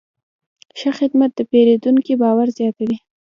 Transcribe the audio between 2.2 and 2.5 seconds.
باور